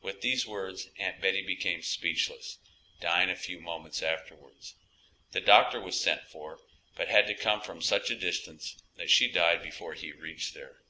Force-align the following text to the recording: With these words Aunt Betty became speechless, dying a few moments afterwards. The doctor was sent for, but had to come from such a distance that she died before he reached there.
With 0.00 0.22
these 0.22 0.46
words 0.46 0.88
Aunt 0.96 1.20
Betty 1.20 1.42
became 1.42 1.82
speechless, 1.82 2.56
dying 2.98 3.28
a 3.28 3.36
few 3.36 3.60
moments 3.60 4.02
afterwards. 4.02 4.74
The 5.32 5.42
doctor 5.42 5.78
was 5.82 6.00
sent 6.00 6.22
for, 6.30 6.60
but 6.96 7.08
had 7.08 7.26
to 7.26 7.34
come 7.34 7.60
from 7.60 7.82
such 7.82 8.10
a 8.10 8.16
distance 8.16 8.82
that 8.96 9.10
she 9.10 9.30
died 9.30 9.62
before 9.62 9.92
he 9.92 10.12
reached 10.12 10.54
there. 10.54 10.80